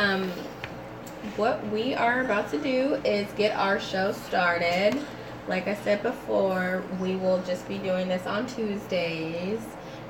[0.00, 0.30] um,
[1.36, 4.98] what we are about to do is get our show started.
[5.46, 9.60] Like I said before, we will just be doing this on Tuesdays,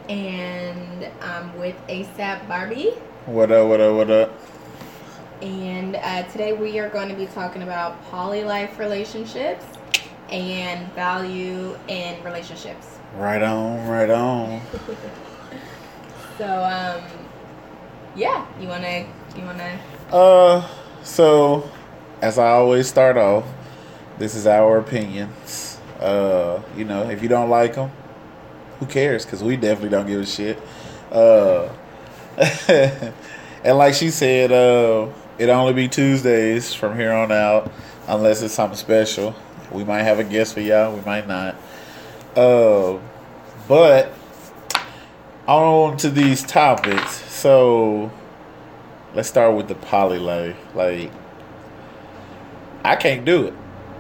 [0.09, 2.91] and I'm with ASAP Barbie.
[3.27, 3.69] What up?
[3.69, 3.97] What up?
[3.97, 4.33] What up?
[5.43, 9.65] And uh, today we are going to be talking about poly life relationships
[10.29, 12.99] and value in relationships.
[13.17, 14.61] Right on, right on.
[16.39, 17.05] So, um,
[18.17, 19.79] yeah, you wanna, you wanna.
[20.11, 20.69] Uh,
[21.03, 21.71] so
[22.23, 23.45] as I always start off,
[24.19, 25.79] this is our opinions.
[25.99, 27.91] Uh, you know, if you don't like them,
[28.79, 29.25] who cares?
[29.25, 30.59] Because we definitely don't give a shit.
[31.11, 31.69] Uh,
[33.65, 37.71] and like she said, uh, it only be Tuesdays from here on out,
[38.09, 39.35] unless it's something special.
[39.71, 40.95] We might have a guest for y'all.
[40.95, 41.55] We might not.
[42.37, 42.99] Uh,
[43.69, 44.13] but
[45.47, 47.13] on to these topics.
[47.31, 48.11] So
[49.15, 50.57] let's start with the poly life.
[50.75, 51.11] Like,
[52.85, 53.55] I can't do it.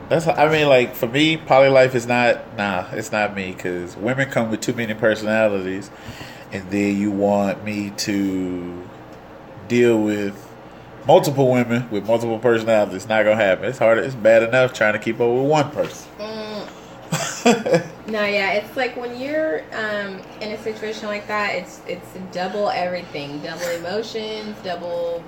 [0.09, 2.87] That's I mean, like for me, poly life is not nah.
[2.93, 5.91] It's not me because women come with too many personalities,
[6.51, 8.83] and then you want me to
[9.69, 10.49] deal with
[11.07, 12.97] multiple women with multiple personalities.
[12.97, 13.67] It's not gonna happen.
[13.67, 13.99] It's hard.
[13.99, 16.11] It's bad enough trying to keep up with one person.
[16.19, 17.87] Mm.
[18.11, 22.69] no, yeah, it's like when you're um, in a situation like that, it's it's double
[22.71, 25.23] everything, double emotions, double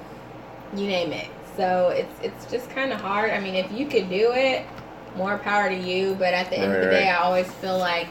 [0.74, 1.28] you name it.
[1.56, 3.30] So it's it's just kind of hard.
[3.30, 4.66] I mean, if you could do it,
[5.16, 6.16] more power to you.
[6.16, 8.08] But at the end right, of the day, I always feel like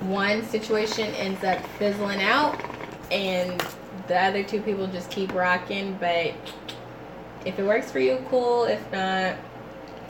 [0.00, 2.62] one situation ends up fizzling out,
[3.10, 3.60] and
[4.06, 5.96] the other two people just keep rocking.
[5.98, 6.34] But
[7.44, 8.64] if it works for you, cool.
[8.64, 9.36] If not,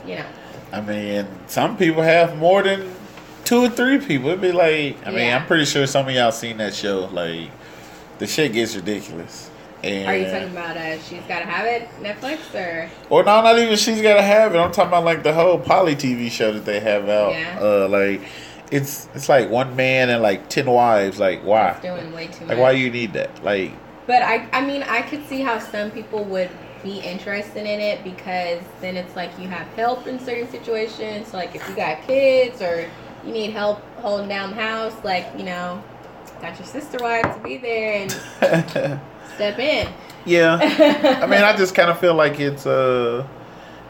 [0.07, 0.27] you know.
[0.73, 2.95] I mean, some people have more than
[3.49, 4.29] two or three people.
[4.29, 7.07] It'd be like, I mean, I'm pretty sure some of y'all seen that show.
[7.07, 7.51] Like,
[8.19, 9.51] the shit gets ridiculous.
[9.83, 12.91] And Are you talking about uh, She's Gotta Have It Netflix or?
[13.09, 14.59] Or no, not even She's Gotta Have It.
[14.59, 17.33] I'm talking about like the whole Poly TV show that they have out.
[17.33, 17.59] Yeah.
[17.61, 18.21] Uh, like
[18.71, 21.21] it's it's like one man and like ten wives.
[21.21, 21.71] Like why?
[21.71, 22.49] It's doing way too much.
[22.49, 23.45] Like why you need that?
[23.45, 23.73] Like.
[24.09, 26.51] But I I mean I could see how some people would
[26.83, 31.29] be interested in it because then it's like you have help in certain situations.
[31.29, 32.91] So like if you got kids or
[33.29, 35.83] you need help holding down the house, like you know,
[36.41, 38.09] got your sister wife to be there
[38.41, 39.01] and.
[39.39, 39.89] step in.
[40.27, 40.59] Yeah,
[41.23, 43.27] I mean, I just kind of feel like it's uh,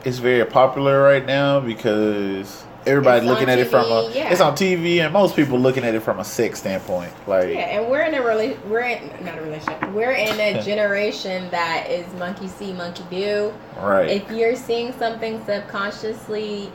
[0.04, 4.30] it's very popular right now because everybody looking at TV, it from a yeah.
[4.30, 7.12] it's on TV and most people looking at it from a sex standpoint.
[7.26, 9.90] Like yeah, and we're in a really we're in not a relationship.
[9.92, 13.52] We're in a generation that is monkey see, monkey do.
[13.78, 14.10] Right.
[14.10, 16.70] If you're seeing something subconsciously,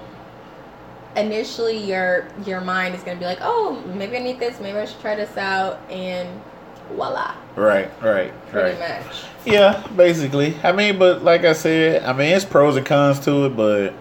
[1.16, 4.86] initially your your mind is gonna be like, oh, maybe I need this, maybe I
[4.86, 6.42] should try this out, and
[6.90, 7.36] voila.
[7.56, 9.06] Right, right, Pretty right.
[9.06, 9.24] much.
[9.46, 10.58] Yeah, basically.
[10.64, 13.94] I mean, but like I said, I mean, it's pros and cons to it, but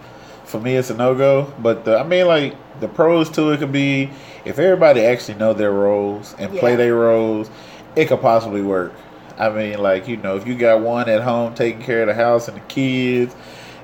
[0.44, 1.52] for me, it's a no go.
[1.58, 4.10] But the, I mean, like the pros to it could be
[4.44, 6.60] if everybody actually know their roles and yeah.
[6.60, 7.50] play their roles,
[7.96, 8.92] it could possibly work.
[9.38, 12.14] I mean, like you know, if you got one at home taking care of the
[12.14, 13.34] house and the kids,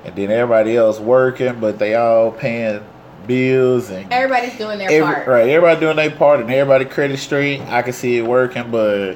[0.05, 2.83] and then everybody else working, but they all paying
[3.29, 5.27] bills and everybody's doing their every, part.
[5.27, 7.61] Right, everybody doing their part and everybody credit straight.
[7.61, 9.15] I can see it working, but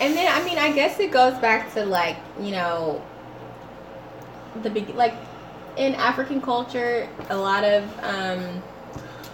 [0.00, 3.04] and then I mean, I guess it goes back to like you know
[4.62, 5.14] the big like
[5.76, 8.62] in African culture, a lot of um,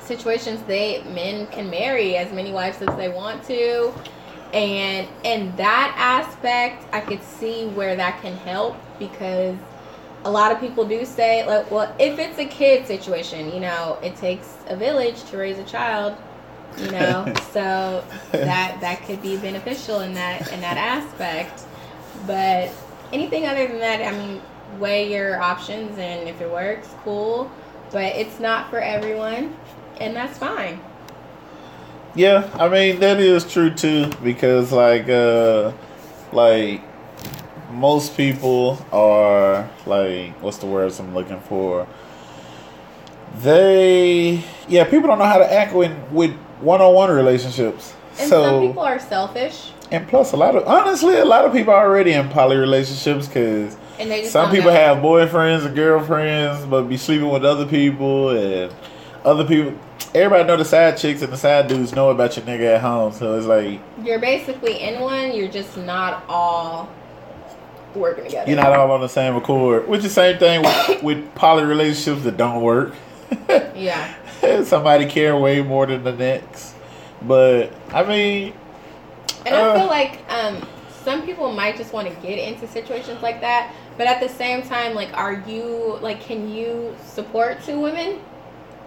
[0.00, 3.92] situations they men can marry as many wives as they want to.
[4.52, 9.56] And in that aspect, I could see where that can help because
[10.24, 13.98] a lot of people do say like well if it's a kid situation you know
[14.02, 16.16] it takes a village to raise a child
[16.78, 21.64] you know so that that could be beneficial in that in that aspect.
[22.26, 22.70] But
[23.12, 24.40] anything other than that i mean
[24.78, 27.50] weigh your options and if it works cool.
[27.90, 29.54] But it's not for everyone
[30.00, 30.80] and that's fine.
[32.14, 35.72] Yeah i mean that is true too because like uh
[36.32, 36.82] like
[37.72, 41.86] most people are like what's the words I'm looking for?
[43.38, 47.94] They yeah, people don't know how to act with with one on one relationships.
[48.18, 49.72] And so, some people are selfish.
[49.90, 53.26] And plus, a lot of honestly, a lot of people are already in poly relationships
[53.26, 53.76] because
[54.30, 54.76] some people know.
[54.76, 58.72] have boyfriends and girlfriends, but be sleeping with other people and
[59.24, 59.78] other people.
[60.14, 63.12] Everybody know the side chicks and the side dudes know about your nigga at home,
[63.12, 65.34] so it's like you're basically in one.
[65.34, 66.88] You're just not all
[67.94, 68.50] working together.
[68.50, 69.88] You're not all on the same accord.
[69.88, 72.94] Which is the same thing with, with poly relationships that don't work.
[73.48, 74.14] yeah.
[74.64, 76.74] Somebody care way more than the next.
[77.22, 78.52] But I mean
[79.46, 80.66] And uh, I feel like um
[81.04, 84.62] some people might just want to get into situations like that, but at the same
[84.62, 88.20] time, like, are you like, can you support two women?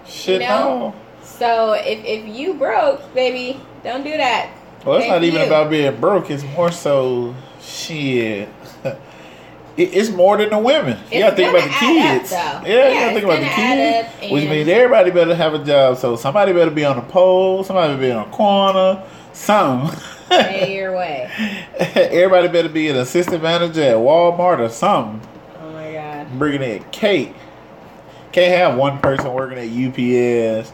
[0.07, 0.79] Shit, You know?
[0.89, 0.95] no.
[1.23, 4.49] So if if you broke, baby, don't do that.
[4.85, 5.47] Well, it's Thank not even you.
[5.47, 6.29] about being broke.
[6.29, 8.47] It's more so shit.
[9.77, 10.97] It- It's more than the women.
[11.11, 12.31] you gotta think about the gonna up, kids.
[12.31, 14.31] yeah, Yeah, you gotta think about the kids.
[14.31, 15.97] Which means everybody better have a job.
[15.97, 19.99] So somebody better be on the pole, somebody better be on a corner, something.
[20.29, 21.29] Pay your way.
[21.95, 25.21] everybody better be an assistant manager at Walmart or something.
[25.61, 26.27] Oh my god.
[26.39, 27.33] Bringing in cake.
[28.31, 30.71] Can't have one person working at UPS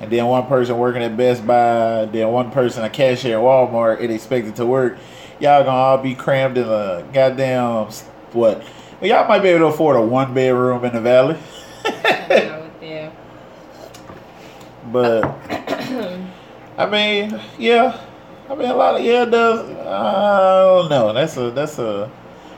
[0.00, 4.00] and then one person working at Best Buy, then one person a cashier at Walmart
[4.02, 4.96] and expected to work.
[5.40, 7.88] Y'all gonna all be crammed in a goddamn
[8.32, 8.62] what?
[9.00, 11.38] Well, y'all might be able to afford a one bedroom in the valley,
[11.84, 13.12] I'm not with you.
[14.92, 15.24] but
[16.78, 18.00] I mean, yeah,
[18.48, 19.70] I mean a lot of yeah, it does.
[19.86, 21.12] I don't know.
[21.12, 22.10] That's a that's a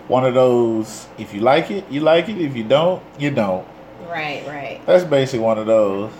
[0.08, 1.06] one of those.
[1.18, 2.40] If you like it, you like it.
[2.40, 3.66] If you don't, you don't.
[4.08, 4.80] Right, right.
[4.86, 6.12] That's basically one of those.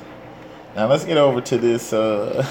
[0.76, 2.44] Now let's get over to this uh,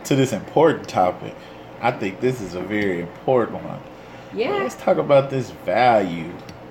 [0.04, 1.34] to this important topic.
[1.80, 3.80] I think this is a very important one.
[4.36, 4.50] Yeah.
[4.50, 6.30] Let's talk about this value.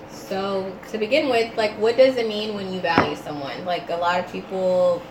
[0.09, 3.65] So to begin with, like, what does it mean when you value someone?
[3.65, 5.01] Like, a lot of people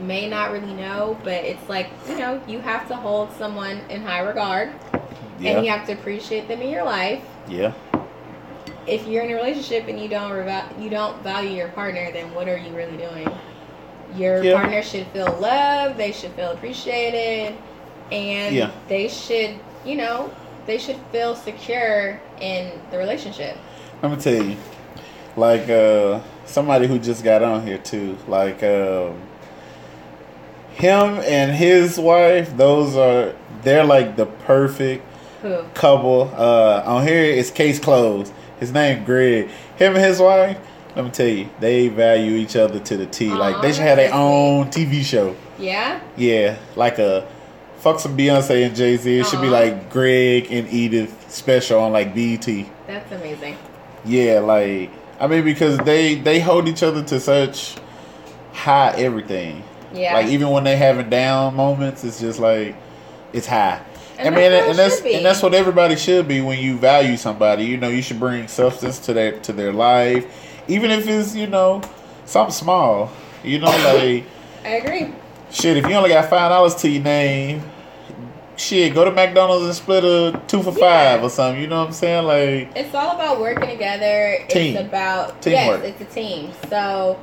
[0.00, 4.02] may not really know, but it's like you know, you have to hold someone in
[4.02, 4.70] high regard,
[5.42, 7.22] and you have to appreciate them in your life.
[7.48, 7.72] yeah,
[8.86, 12.32] If you're in a relationship and you don't reva- you don't value your partner, then
[12.34, 13.28] what are you really doing?
[14.16, 14.54] Your Yeah.
[14.58, 15.98] partner should feel loved.
[15.98, 17.54] They should feel appreciated,
[18.10, 18.70] and Yeah.
[18.88, 20.30] they should, you know,
[20.66, 23.56] they should feel secure in the relationship.
[24.02, 24.56] Let me tell you,
[25.36, 29.20] like uh, somebody who just got on here too, like um,
[30.74, 32.56] him and his wife.
[32.56, 35.04] Those are they're like the perfect
[35.42, 35.62] Who?
[35.74, 36.30] couple.
[36.36, 38.32] Uh, on here, it's case closed.
[38.60, 39.48] His name Greg.
[39.76, 40.58] Him and his wife.
[40.96, 43.28] Let me tell you, they value each other to the T.
[43.28, 45.34] like they should have their own TV show.
[45.58, 46.00] Yeah.
[46.16, 47.26] Yeah, like a
[47.84, 49.18] fuck some Beyonce and Jay Z.
[49.20, 52.46] It should be like Greg and Edith special on like BET.
[52.86, 53.58] That's amazing.
[54.06, 54.90] Yeah, like
[55.20, 57.76] I mean because they they hold each other to such
[58.54, 59.62] high everything.
[59.92, 60.14] Yeah.
[60.14, 62.74] Like even when they having down moments, it's just like
[63.34, 63.84] it's high.
[64.16, 67.64] And I mean, and that's and that's what everybody should be when you value somebody.
[67.66, 70.24] You know, you should bring substance to their to their life,
[70.68, 71.82] even if it's you know
[72.24, 73.12] something small.
[73.42, 74.24] You know, like
[74.64, 75.12] I agree.
[75.50, 75.76] shit.
[75.76, 77.62] If you only got five dollars to your name,
[78.56, 80.78] shit, go to McDonald's and split a two for Yeah.
[81.16, 81.60] five or something.
[81.60, 82.24] You know what I'm saying?
[82.26, 84.38] Like It's all about working together.
[84.48, 84.76] Team.
[84.76, 85.82] It's about Teamwork.
[85.82, 86.52] yes, it's a team.
[86.68, 87.18] So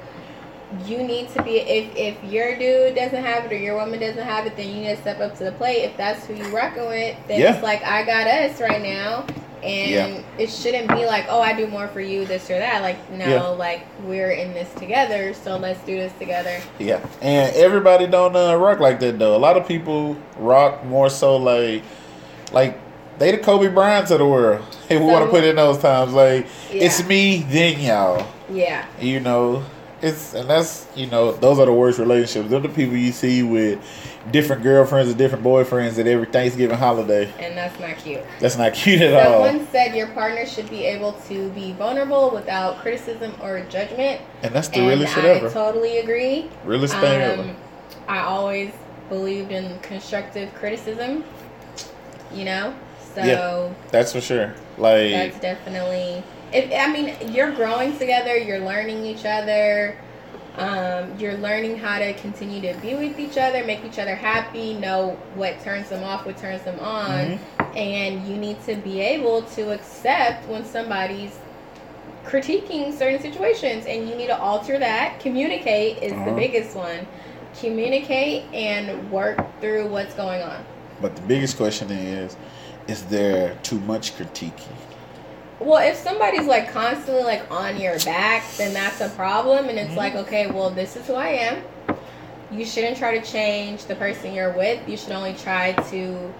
[0.85, 4.23] you need to be if if your dude doesn't have it or your woman doesn't
[4.23, 5.83] have it, then you need to step up to the plate.
[5.83, 7.53] If that's who you rocking with, then Yeah.
[7.55, 9.25] it's like I got us right now.
[9.63, 10.21] And Yeah.
[10.39, 12.81] it shouldn't be like, oh, I do more for you, this or that.
[12.81, 13.41] Like, no, Yeah.
[13.47, 16.57] like we're in this together, so let's do this together.
[16.79, 19.35] Yeah, and everybody don't uh, rock like that though.
[19.35, 21.83] A lot of people rock more so like,
[22.51, 22.79] like
[23.19, 24.63] they the Kobe Bryants of the world.
[24.89, 28.25] If we So- want to put it in those times, like it's me then y'all.
[28.51, 28.85] Yeah.
[28.99, 29.63] You know,
[30.01, 32.49] it's and that's you know those are the worst relationships.
[32.49, 33.79] They're the people you see with
[34.31, 37.31] different girlfriends and different boyfriends at every Thanksgiving holiday.
[37.39, 38.21] And that's not cute.
[38.39, 39.45] That's not cute at all.
[39.45, 44.21] Someone said your partner should be able to be vulnerable without criticism or judgment.
[44.43, 46.49] And that's the and realest shit I totally agree.
[46.65, 47.41] realest thing ever.
[47.41, 47.55] Um,
[48.07, 48.71] I always
[49.09, 51.23] believed in constructive criticism.
[52.33, 52.75] You know,
[53.13, 53.73] so Yeah.
[53.91, 54.53] That's for sure.
[54.77, 56.23] Like that's definitely.
[56.53, 58.37] If I mean, you're growing together.
[58.37, 59.97] You're learning each other.
[60.57, 64.73] Um, you're learning how to continue to be with each other, make each other happy,
[64.73, 67.77] know what turns them off, what turns them on, Mhm.
[67.77, 71.39] and you need to be able to accept when somebody's
[72.25, 76.35] critiquing certain situations and you need to alter that communicate is the Uh-huh.
[76.35, 77.07] biggest one
[77.59, 80.57] communicate and work through what's going on
[81.01, 82.35] But the biggest question is,
[82.87, 84.77] is there too much critiquing?
[85.61, 89.93] Well if somebody's like constantly like on your back then that's a problem and it's
[89.93, 89.97] Mhm.
[89.97, 91.63] like okay well this is who i am
[92.51, 96.33] you shouldn't try to change the person you're with you should only try to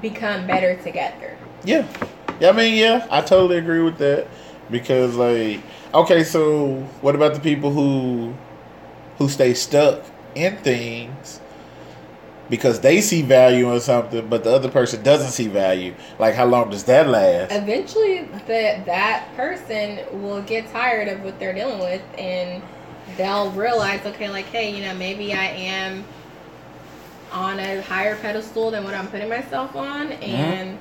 [0.00, 1.84] become better together Yeah.
[2.38, 4.26] Yeah, I mean, yeah, I totally agree with that.
[4.70, 5.60] Because like
[5.94, 8.34] okay, so what about the people who
[9.18, 10.02] who stay stuck
[10.34, 11.40] in things
[12.48, 15.94] because they see value in something but the other person doesn't see value?
[16.18, 17.52] Like how long does that last?
[17.52, 22.62] eventually that that person will get tired of what they're dealing with and
[23.16, 26.04] they'll realize okay like hey you know maybe i am
[27.32, 30.24] on a higher pedestal than what i'm putting myself on mm-hmm.
[30.24, 30.78] and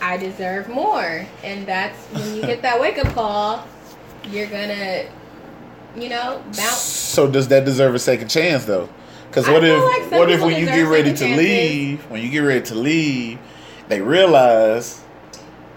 [0.00, 1.26] I deserve more.
[1.42, 3.66] And that's when you get that wake up call,
[4.30, 5.04] you're gonna,
[5.96, 6.76] you know, bounce.
[6.76, 8.88] So does that deserve a second chance though?
[9.28, 11.36] Because what if like what if when you get ready to chances.
[11.36, 13.38] leave, when you get ready to leave,
[13.88, 15.02] they realize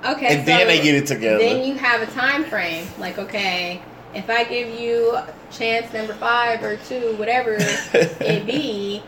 [0.05, 0.37] Okay.
[0.37, 1.39] and then they get it together.
[1.39, 2.87] Then you have a time frame.
[2.97, 3.81] Like, okay,
[4.13, 5.17] if I give you
[5.51, 9.03] chance number five or two, whatever it be,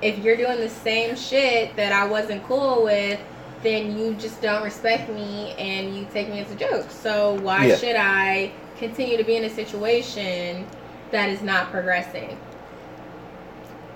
[0.00, 3.20] if you're doing the same shit that I wasn't cool with,
[3.62, 6.90] then you just don't respect me and you take me as a joke.
[6.90, 7.76] So why Yeah.
[7.76, 10.66] should I continue to be in a situation
[11.10, 12.38] that is not progressing?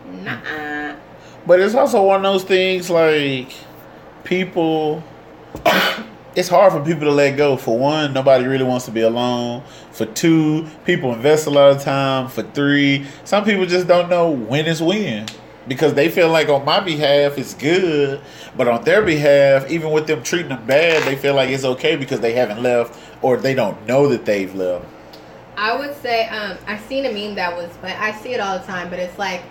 [0.07, 0.97] Nah.
[1.47, 3.53] But it's also one of those things like
[4.25, 5.03] people.
[6.37, 7.57] it's hard for people to let go.
[7.57, 9.63] For one, nobody really wants to be alone.
[9.93, 12.29] For two, people invest a lot of time.
[12.29, 15.27] For three, some people just don't know when is when
[15.69, 18.21] because they feel like on my behalf it's good,
[18.57, 21.97] but on their behalf, even with them treating them bad, they feel like it's okay
[21.97, 24.85] because they haven't left or they don't know that they've left.
[25.57, 28.59] I would say um, I seen a meme that was, but I see it all
[28.59, 28.91] the time.
[28.91, 29.43] But it's like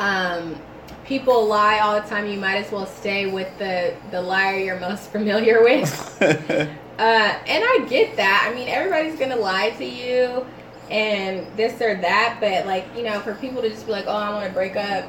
[0.00, 0.56] um,
[1.04, 2.26] people lie all the time.
[2.26, 6.68] You might as well stay with the the liar you're most familiar with.
[7.00, 8.46] Uh, and I get that.
[8.46, 10.44] I mean, everybody's gonna lie to you
[10.90, 12.36] and this or that.
[12.40, 14.76] But like you know, for people to just be like, oh, I want to break
[14.76, 15.06] up.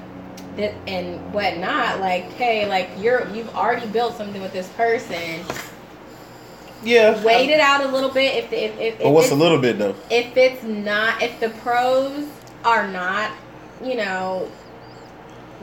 [0.56, 5.42] thi- And whatnot, like, hey, like you're you've already built something with this person.
[6.84, 7.22] yeah.
[7.24, 8.36] Wait it out a little bit.
[8.46, 9.96] If if if, But if what's a little bit though?
[10.10, 12.26] if it's not if the pros
[12.64, 13.32] are not
[13.84, 14.50] you know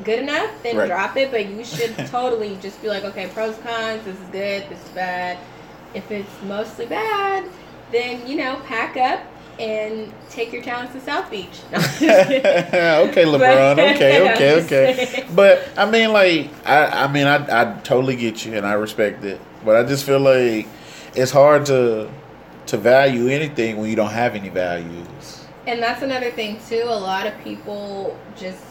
[0.05, 0.87] good enough then Right.
[0.89, 4.69] drop it but you should totally just be like okay pros cons this is good
[4.69, 5.39] this is bad
[5.95, 7.45] if it's mostly bad
[7.93, 9.21] then you know pack up
[9.59, 12.47] and take your talents to south beach No, I'm just kidding.
[12.47, 13.39] okay, LeBron.
[13.39, 15.27] But- okay, okay, okay.
[15.35, 19.25] But I mean, like, I, I mean, I, I totally get you and I respect
[19.25, 19.41] it.
[19.65, 20.69] But I just feel like
[21.17, 22.09] it's hard to
[22.67, 25.45] to value anything when you don't have any values.
[25.67, 28.63] and that's another thing too a lot of people just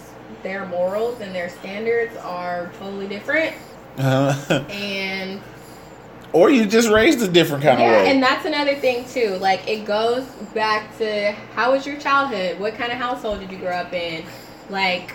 [0.43, 3.55] their morals and their standards are totally different
[3.97, 4.63] uh-huh.
[4.69, 5.41] and
[6.33, 8.11] or you just raised a different kind yeah, of way.
[8.11, 9.37] and that's another thing too.
[9.37, 12.59] Like it goes back to how was your childhood?
[12.59, 14.25] What kind of household did you grow up in?
[14.69, 15.13] Like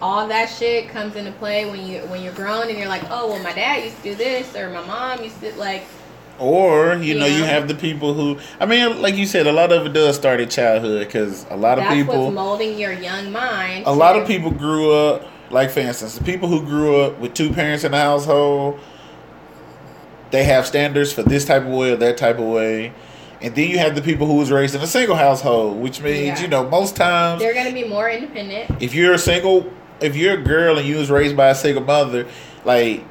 [0.00, 3.28] all that shit comes into play when you when you're grown and you're like, oh
[3.28, 5.84] well, my dad used to do this or my mom used to like.
[6.40, 8.38] Or you know, you have the people who.
[8.58, 11.56] I mean, like you said, a lot of it does start at childhood because a
[11.56, 12.24] lot of That's people.
[12.24, 13.84] what's molding your young mind.
[13.86, 17.34] a lot of people grew up like for instance the people who grew up with
[17.34, 18.78] two parents in the household
[20.30, 22.92] they have standards for this type of way or that type of way
[23.42, 26.38] and then you have the people who was raised in a single household which means
[26.38, 26.42] Yeah.
[26.42, 28.80] you know most times they're gonna be more independent.
[28.80, 29.68] if you're a single
[30.00, 32.26] if you're a girl and you was raised by a single mother
[32.64, 33.02] like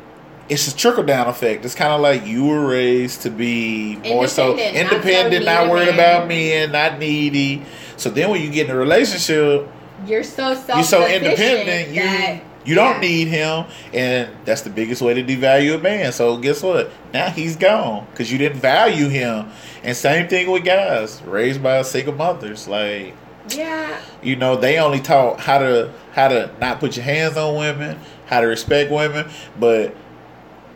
[0.49, 1.63] it's a trickle down effect.
[1.63, 5.69] It's kind of like you were raised to be more so Independent, not so not,
[5.71, 7.63] worried about men, not needy.
[7.97, 9.67] So then when you get in a relationship,
[10.07, 10.77] You're so self.
[10.77, 12.99] you're so independent you you don't yeah.
[12.99, 17.29] need him and that's the biggest way to devalue a man so guess what now
[17.29, 19.49] he's gone because you didn't value him
[19.83, 23.13] and same thing with guys raised by single mothers like
[23.49, 27.55] Yeah, you know they only taught how to how to not put your hands on
[27.57, 29.29] women how to respect women
[29.59, 29.95] but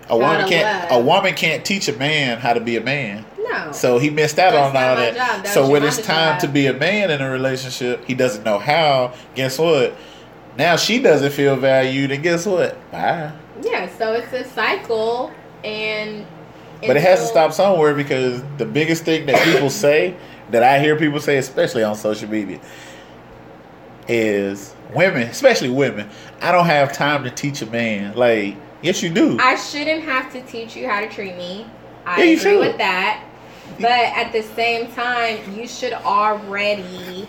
[0.10, 3.72] a woman can't a woman can't teach a man how to be a man no.
[3.72, 5.14] so he missed out That's on all that.
[5.16, 6.42] That So when it's time job.
[6.42, 9.14] to be a man in a relationship, he doesn't know how.
[9.36, 9.96] Guess what?
[10.58, 12.76] Now she doesn't feel valued, and guess what?
[12.92, 13.32] Bye.
[13.62, 15.32] yeah, so it's a cycle,
[15.64, 16.26] and
[16.82, 20.16] But it has to stop somewhere because the biggest thing that people say,
[20.52, 22.60] that I hear people say, especially on social media,
[24.08, 26.10] is women, especially women.
[26.42, 28.16] I don't have time to teach a man.
[28.16, 29.38] Like, yes, you do.
[29.40, 31.66] I shouldn't have to teach you how to treat me.
[32.06, 32.60] I Yeah, you agree should.
[32.60, 33.24] with that.
[33.80, 37.28] But at the same time, you should already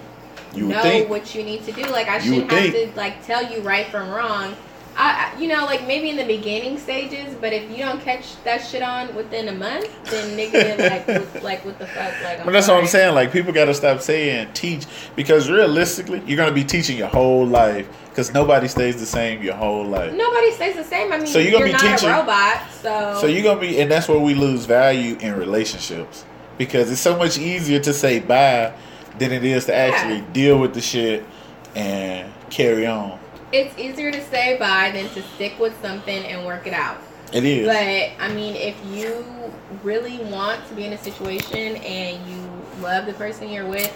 [0.55, 1.09] you know think.
[1.09, 1.83] what you need to do.
[1.85, 2.93] Like I shouldn't have think.
[2.93, 4.55] to like tell you right from wrong.
[4.97, 8.59] I, you know, like maybe in the beginning stages, but if you don't catch that
[8.59, 12.39] shit on within a month, then nigga, like, what- like what the fuck, like.
[12.39, 13.13] I'm But that's what I'm saying.
[13.15, 17.45] Like people got to stop saying teach because realistically, you're gonna be teaching your whole
[17.47, 20.12] life because nobody stays the same your whole life.
[20.14, 21.12] Nobody stays the same.
[21.12, 23.18] I mean, So you're you're, gonna be not teaching- a robot, so.
[23.21, 26.25] So you're gonna be, and that's where we lose value in relationships
[26.56, 28.73] because it's so much easier to say bye
[29.18, 30.33] than it is to actually Yeah.
[30.33, 31.25] deal with the shit
[31.75, 33.18] and carry on.
[33.50, 36.97] it's easier to say bye than to stick with something and work it out.
[37.33, 37.66] It is.
[37.66, 39.25] But I mean, if you
[39.83, 42.49] really want to be in a situation and you
[42.80, 43.92] love the person you're with,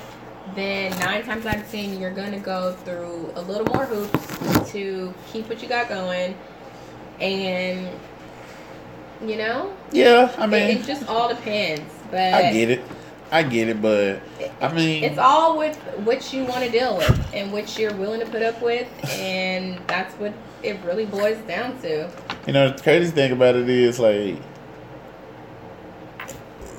[0.55, 5.15] then nine times out of ten you're gonna go through a little more hoops to
[5.33, 6.37] keep what you got going,
[7.21, 7.89] and
[9.27, 11.93] you know, Yeah, I It, mean, it just all depends.
[12.11, 12.83] But I get it.
[13.31, 14.23] I get it, but
[14.63, 18.21] I mean, It's all with what you want to deal with and what you're willing
[18.21, 18.89] to put up with,
[19.19, 22.11] and that's what it really boils down to.
[22.47, 24.37] You know, the crazy thing about it is like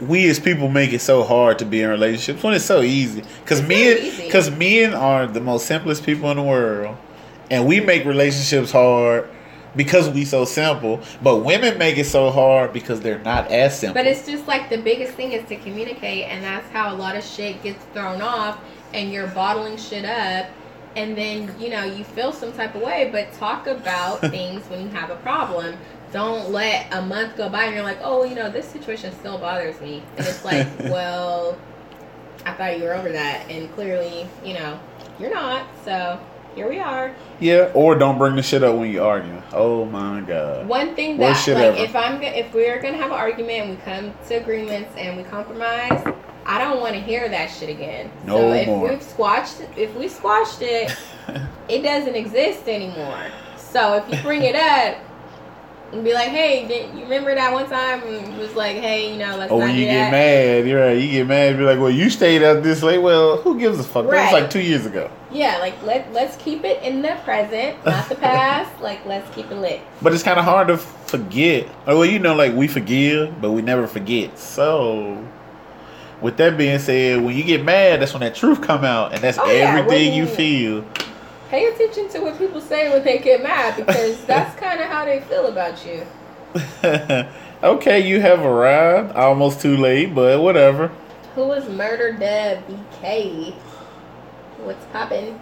[0.02, 3.24] we as people make it so hard to be in relationships when it's so easy.
[3.44, 6.98] Because men, because men are the most simplest people in the world,
[7.52, 9.30] and we make relationships hard
[9.76, 11.02] because we so simple.
[11.22, 13.96] But women make it so hard because they're not as simple.
[13.96, 17.16] But it's just like the biggest thing is to communicate, and that's how a lot
[17.16, 18.60] of shit gets thrown off,
[18.94, 20.50] and you're bottling shit up,
[20.96, 23.10] and then you know you feel some type of way.
[23.12, 25.78] But talk about things when you have a problem.
[26.12, 29.38] Don't let a month go by and you're like, oh, you know, this situation still
[29.38, 31.58] bothers me, and it's like, well,
[32.46, 34.80] I thought you were over that, and clearly, you know,
[35.20, 35.68] you're not.
[35.86, 36.20] So
[36.56, 37.16] here we are.
[37.40, 39.44] yeah, or don't bring the shit up when you arguing.
[39.54, 40.68] Oh my god.
[40.68, 41.78] One thing Worst that shit like ever.
[41.78, 45.24] if I'm if we're gonna have an argument and we come to agreements and we
[45.24, 46.04] compromise,
[46.46, 48.12] I don't want to hear that shit again.
[48.26, 48.90] No so if more.
[48.90, 50.98] we've squashed if we squashed it,
[51.70, 53.28] it doesn't exist anymore.
[53.58, 54.98] So if you bring it up
[55.92, 59.12] and be like, hey, did you remember that one time and it was like, hey,
[59.12, 59.92] you know, let's Or not when you that.
[59.92, 60.98] get mad, you're right.
[61.02, 63.84] You get mad, be like, "Well, you stayed out this late." Well, who gives a
[63.84, 64.06] fuck?
[64.10, 65.10] That was like two years ago.
[65.32, 68.82] Yeah, like let let's keep it in the present, not the past.
[68.82, 69.82] like let's keep it lit.
[70.02, 71.68] But it's kind of hard to forget.
[71.88, 74.38] Oh, well, you know, like we forgive, but we never forget.
[74.40, 75.24] So,
[76.22, 79.22] with that being said, when you get mad, that's when that truth come out, and
[79.22, 80.86] that's Oh, yeah, everything you you- feel.
[81.50, 85.04] Pay attention to what people say when they get mad because that's kind of how
[85.06, 86.06] they feel about you.
[87.64, 89.16] okay, you have arrived.
[89.16, 90.92] Almost too late, but whatever.
[91.36, 93.54] Who is Murder Deb BK?
[94.60, 95.40] What's poppin'?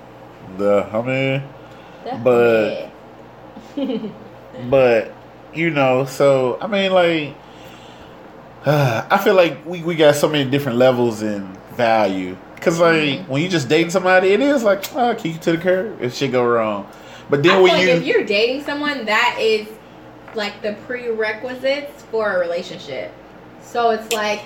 [0.57, 1.43] The mean,
[2.03, 2.91] The But-
[4.69, 5.13] but
[5.53, 7.35] you know, so I mean, like,
[8.65, 12.37] I feel like we we got so many different levels in value.
[12.61, 13.27] Cause like Mhm.
[13.27, 16.15] when you just dating somebody, it is like oh, kick you to the curb if
[16.15, 16.88] shit go wrong.
[17.29, 19.67] But then when like you if you're dating someone, that is
[20.36, 23.12] like the prerequisites for a relationship.
[23.62, 24.41] So it's like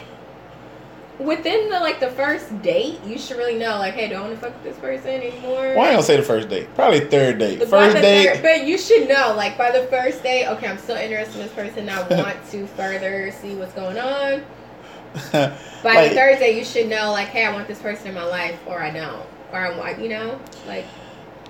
[1.19, 4.39] within the like the first date, you should really know like, hey, don't want to
[4.41, 5.75] fuck with this person anymore?
[5.75, 6.73] Why don't say the first date?
[6.75, 7.59] Probably third date.
[7.59, 8.33] The- First date.
[8.33, 11.43] third- but you should know, like by the first date, okay, I'm still interested in
[11.43, 11.88] this person.
[11.89, 14.43] I want to further see what's going on.
[15.32, 15.52] By
[15.84, 18.24] Like- the third date, you should know, like, hey, I want this person in my
[18.26, 20.86] life, or I don't, or I want, you know, like,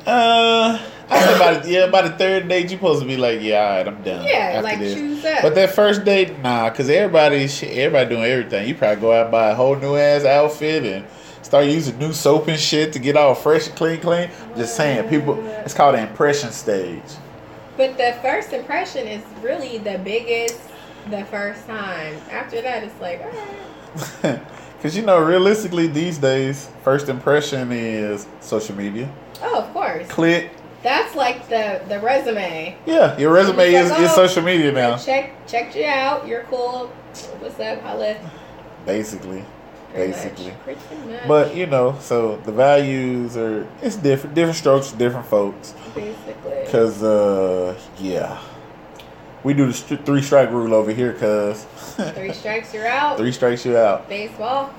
[0.08, 3.62] uh, I by the, yeah, by the third date, you supposed to be like, yeah,
[3.64, 4.26] all right, I'm done.
[4.26, 4.96] yeah, like this.
[4.96, 5.44] choose up.
[5.44, 8.68] But that first date, nah, cause everybody, shit, everybody doing everything.
[8.68, 11.06] You probably go out and buy a whole new ass outfit and
[11.44, 14.32] start using new soap and shit to get all fresh and clean, clean.
[14.56, 17.04] Just saying, people, it's called the impression stage.
[17.78, 20.60] But the first impression is really the biggest.
[21.10, 22.16] The first time.
[22.30, 23.22] After that, it's like.
[24.82, 29.12] Cause you know, realistically, these days, first impression is social media.
[29.44, 30.08] oh, of course.
[30.08, 32.76] Click, That's like the the resume.
[32.88, 36.26] yeah, your resume is, like, is oh, social media now, Check checked you out.
[36.28, 36.88] You're cool.
[37.40, 37.82] What's up?
[37.82, 38.16] Holla.
[38.86, 39.44] basically.
[39.94, 40.46] Pretty Basically.
[40.66, 40.78] much.
[41.06, 41.28] Much.
[41.28, 45.76] But you know, so the values are it's different, different strokes, different folks.
[45.94, 46.66] basically.
[46.72, 48.40] Cause uh, yeah,
[49.44, 51.14] we do the st- three strike rule over here.
[51.14, 51.64] Cause
[52.16, 53.18] Three strikes, you're out.
[53.18, 54.08] three strikes you're out.
[54.10, 54.74] Baseball.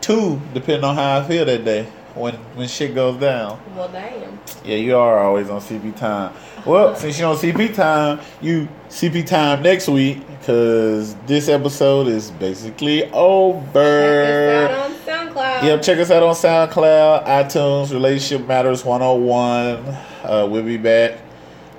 [0.00, 1.84] Two, depending on how I feel that day
[2.14, 3.60] when when shit goes down.
[3.76, 4.38] Well, damn.
[4.64, 6.32] Yeah, you are always on CP time.
[6.66, 12.30] Well, since you're on CP time, you CP time next week because this episode is
[12.32, 13.78] basically Check over.
[13.78, 14.94] us out on
[15.28, 15.62] SoundCloud.
[15.64, 19.96] Yep, check us out on SoundCloud, iTunes, Relationship Matters 101.
[20.24, 21.18] Uh, we'll be back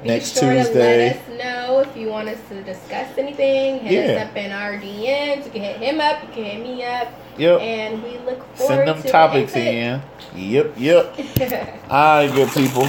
[0.03, 1.19] Be next sure Tuesday.
[1.79, 3.79] To let us know if you want us to discuss anything.
[3.79, 4.21] Hit Yeah.
[4.23, 5.45] us up in our DMs.
[5.45, 6.21] You can hit him up.
[6.23, 7.07] You can hit me up.
[7.37, 7.61] Yep.
[7.61, 10.01] And we look forward to Send them to topics in.
[10.35, 11.15] Yep, yep.
[11.89, 12.87] All right, good people.